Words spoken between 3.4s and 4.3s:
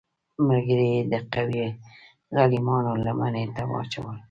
ته واچول.